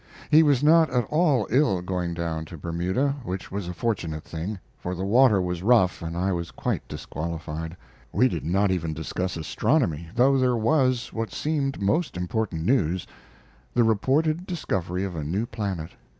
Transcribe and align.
He 0.31 0.41
was 0.41 0.63
not 0.63 0.89
at 0.89 1.05
all 1.11 1.45
ill 1.51 1.83
going 1.83 2.15
down 2.15 2.45
to 2.45 2.57
Bermuda, 2.57 3.17
which 3.23 3.51
was 3.51 3.67
a 3.67 3.73
fortunate 3.75 4.23
thing, 4.23 4.57
for 4.79 4.95
the 4.95 5.03
water 5.05 5.39
was 5.39 5.61
rough 5.61 6.01
and 6.01 6.17
I 6.17 6.31
was 6.31 6.49
quite 6.49 6.87
disqualified. 6.87 7.77
We 8.11 8.27
did 8.27 8.43
not 8.43 8.71
even 8.71 8.95
discuss 8.95 9.37
astronomy, 9.37 10.09
though 10.15 10.39
there 10.39 10.57
was 10.57 11.13
what 11.13 11.31
seemed 11.31 11.79
most 11.83 12.17
important 12.17 12.65
news 12.65 13.05
the 13.75 13.83
reported 13.83 14.47
discovery 14.47 15.03
of 15.03 15.15
a 15.15 15.23
new 15.23 15.45
planet. 15.45 15.91